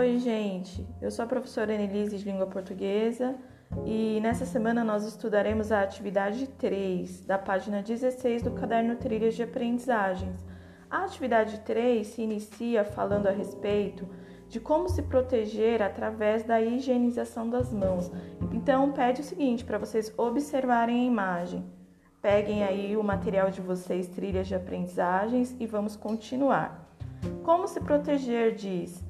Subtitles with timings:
[0.00, 0.82] Oi, gente.
[0.98, 3.34] Eu sou a professora Enelise de Língua Portuguesa
[3.84, 9.42] e nessa semana nós estudaremos a atividade 3 da página 16 do caderno Trilhas de
[9.42, 10.42] Aprendizagens.
[10.90, 14.08] A atividade 3 se inicia falando a respeito
[14.48, 18.10] de como se proteger através da higienização das mãos.
[18.54, 21.62] Então, pede o seguinte para vocês observarem a imagem.
[22.22, 26.90] Peguem aí o material de vocês, trilhas de aprendizagens, e vamos continuar.
[27.44, 29.09] Como se proteger diz: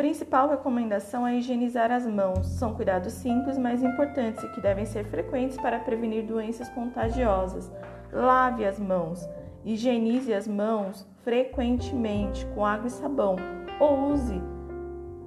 [0.00, 2.46] principal recomendação é higienizar as mãos.
[2.46, 7.70] São cuidados simples, mas importantes e que devem ser frequentes para prevenir doenças contagiosas.
[8.10, 9.28] Lave as mãos.
[9.62, 13.36] Higienize as mãos frequentemente com água e sabão
[13.78, 14.40] ou use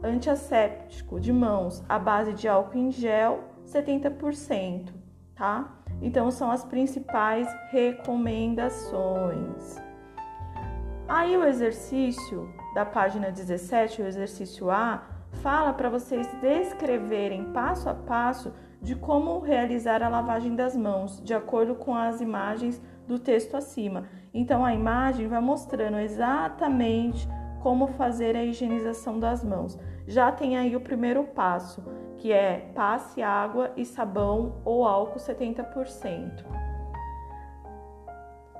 [0.04, 4.92] antiasséptico de mãos à base de álcool em gel 70%,
[5.36, 5.72] tá?
[6.02, 9.80] Então são as principais recomendações.
[11.08, 15.04] Aí o exercício da página 17, o exercício A,
[15.42, 21.34] fala para vocês descreverem passo a passo de como realizar a lavagem das mãos, de
[21.34, 24.04] acordo com as imagens do texto acima.
[24.34, 27.28] Então a imagem vai mostrando exatamente
[27.62, 29.80] como fazer a higienização das mãos.
[30.06, 31.82] Já tem aí o primeiro passo,
[32.18, 36.44] que é passe água e sabão ou álcool 70%.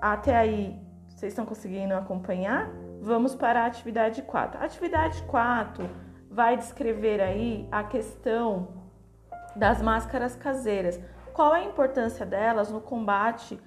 [0.02, 2.83] Até aí vocês estão conseguindo acompanhar?
[3.06, 4.62] Vamos para a atividade 4.
[4.62, 5.90] A atividade 4
[6.32, 8.70] vai descrever aí a questão
[9.54, 10.98] das máscaras caseiras.
[11.34, 13.60] Qual é a importância delas no combate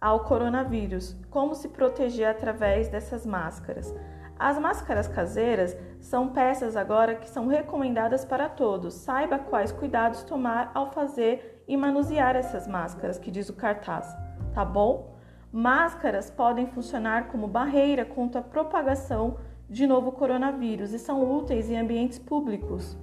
[0.00, 1.16] ao coronavírus?
[1.28, 3.92] Como se proteger através dessas máscaras?
[4.38, 8.94] As máscaras caseiras são peças agora que são recomendadas para todos.
[8.94, 14.16] Saiba quais cuidados tomar ao fazer e manusear essas máscaras, que diz o cartaz,
[14.54, 15.13] tá bom?
[15.56, 19.36] Máscaras podem funcionar como barreira contra a propagação
[19.70, 22.98] de novo coronavírus e são úteis em ambientes públicos.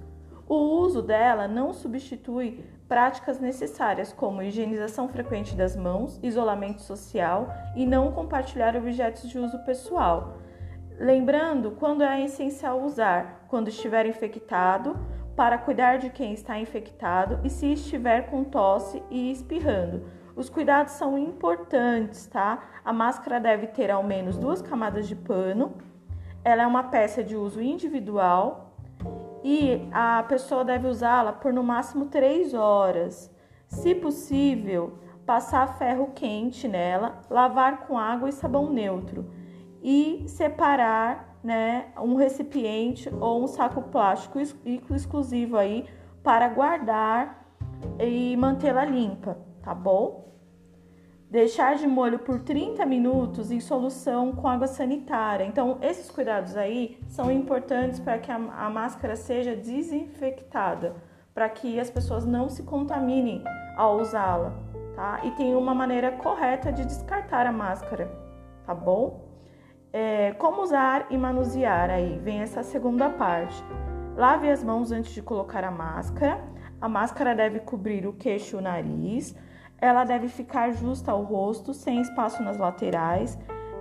[0.46, 7.86] O uso dela não substitui práticas necessárias como higienização frequente das mãos, isolamento social e
[7.86, 10.36] não compartilhar objetos de uso pessoal.
[10.98, 14.94] Lembrando quando é essencial usar, quando estiver infectado,
[15.34, 20.94] para cuidar de quem está infectado e se estiver com tosse e espirrando os cuidados
[20.94, 22.62] são importantes, tá?
[22.84, 25.74] A máscara deve ter ao menos duas camadas de pano.
[26.42, 28.74] Ela é uma peça de uso individual
[29.44, 33.30] e a pessoa deve usá-la por no máximo três horas.
[33.68, 39.30] Se possível, passar ferro quente nela, lavar com água e sabão neutro
[39.82, 44.38] e separar, né, um recipiente ou um saco plástico
[44.90, 45.86] exclusivo aí
[46.22, 47.46] para guardar
[47.98, 50.32] e mantê-la limpa tá bom?
[51.30, 55.44] Deixar de molho por 30 minutos em solução com água sanitária.
[55.44, 60.94] Então, esses cuidados aí são importantes para que a, a máscara seja desinfectada,
[61.32, 63.42] para que as pessoas não se contaminem
[63.78, 64.52] ao usá-la,
[64.94, 65.20] tá?
[65.24, 68.12] E tem uma maneira correta de descartar a máscara,
[68.66, 69.24] tá bom?
[69.90, 72.18] É, como usar e manusear aí?
[72.18, 73.62] Vem essa segunda parte.
[74.16, 76.44] Lave as mãos antes de colocar a máscara.
[76.78, 79.34] A máscara deve cobrir o queixo e o nariz
[79.82, 83.36] ela deve ficar justa ao rosto, sem espaço nas laterais.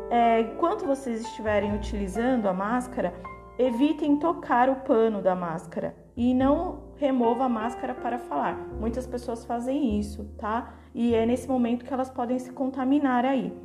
[0.10, 3.14] É, enquanto vocês estiverem utilizando a máscara,
[3.60, 8.58] evitem tocar o pano da máscara e não remova a máscara para falar.
[8.80, 10.74] Muitas pessoas fazem isso, tá?
[10.92, 13.56] E é nesse momento que elas podem se contaminar aí.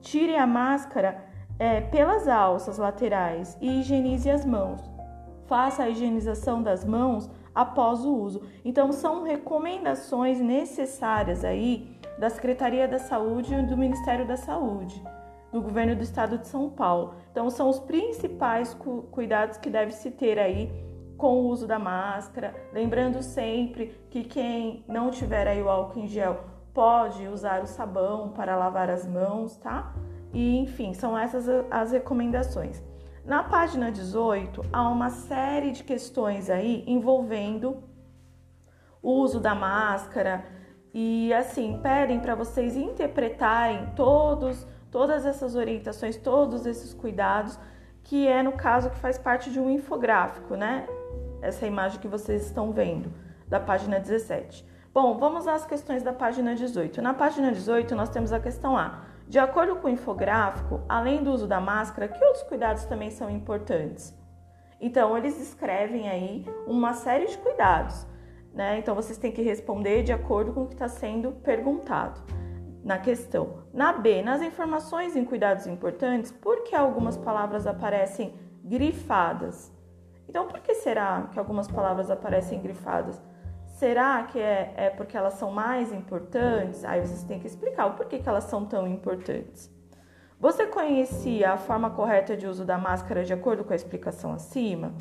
[0.00, 1.22] Tire a máscara
[1.58, 4.80] é, pelas alças laterais e higienize as mãos.
[5.46, 8.42] Faça a higienização das mãos após o uso.
[8.64, 15.02] Então são recomendações necessárias aí da Secretaria da Saúde e do Ministério da Saúde,
[15.50, 17.14] do Governo do Estado de São Paulo.
[17.30, 20.70] Então são os principais cu cuidados que deve se ter aí
[21.16, 26.08] com o uso da máscara, lembrando sempre que quem não tiver aí o álcool em
[26.08, 29.94] gel pode usar o sabão para lavar as mãos, tá?
[30.32, 32.82] E enfim, são essas as recomendações.
[33.24, 37.82] Na página 18, há uma série de questões aí envolvendo
[39.00, 40.44] o uso da máscara
[40.92, 47.58] e assim, pedem para vocês interpretarem todos todas essas orientações, todos esses cuidados,
[48.02, 50.86] que é no caso que faz parte de um infográfico, né?
[51.40, 53.10] Essa imagem que vocês estão vendo
[53.48, 54.64] da página 17.
[54.92, 57.00] Bom, vamos às questões da página 18.
[57.00, 59.00] Na página 18, nós temos a questão A.
[59.32, 63.30] De acordo com o infográfico, além do uso da máscara, que outros cuidados também são
[63.30, 64.14] importantes?
[64.78, 68.06] Então, eles escrevem aí uma série de cuidados,
[68.52, 68.78] né?
[68.78, 72.20] Então, vocês têm que responder de acordo com o que está sendo perguntado
[72.84, 73.62] na questão.
[73.72, 79.72] Na B, nas informações em cuidados importantes, por que algumas palavras aparecem grifadas?
[80.28, 83.18] Então, por que será que algumas palavras aparecem grifadas?
[83.82, 86.84] Será que é, é porque elas são mais importantes?
[86.84, 89.68] Aí vocês têm que explicar o porquê que elas são tão importantes.
[90.38, 94.94] Você conhecia a forma correta de uso da máscara de acordo com a explicação acima?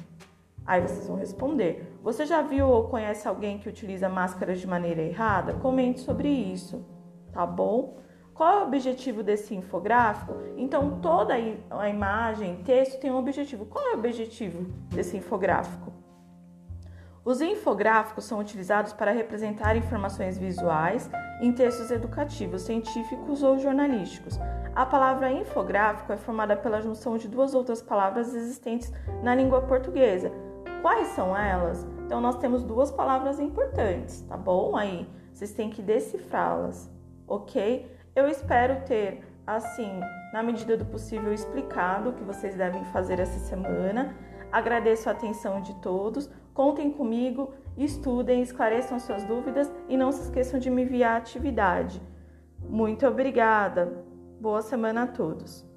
[0.65, 1.95] Aí vocês vão responder.
[2.01, 5.53] Você já viu ou conhece alguém que utiliza máscaras de maneira errada?
[5.53, 6.83] Comente sobre isso,
[7.31, 7.99] tá bom?
[8.33, 10.33] Qual é o objetivo desse infográfico?
[10.57, 13.63] Então, toda a imagem, texto tem um objetivo.
[13.67, 16.00] Qual é o objetivo desse infográfico?
[17.23, 21.07] Os infográficos são utilizados para representar informações visuais
[21.39, 24.39] em textos educativos, científicos ou jornalísticos.
[24.73, 28.91] A palavra infográfico é formada pela junção de duas outras palavras existentes
[29.21, 30.31] na língua portuguesa.
[30.81, 31.85] Quais são elas?
[32.05, 34.75] Então, nós temos duas palavras importantes, tá bom?
[34.75, 36.89] Aí, vocês têm que decifrá-las,
[37.27, 37.95] ok?
[38.15, 39.99] Eu espero ter, assim,
[40.33, 44.15] na medida do possível, explicado o que vocês devem fazer essa semana.
[44.51, 46.29] Agradeço a atenção de todos.
[46.53, 52.01] Contem comigo, estudem, esclareçam suas dúvidas e não se esqueçam de me enviar a atividade.
[52.59, 54.03] Muito obrigada.
[54.39, 55.70] Boa semana a todos.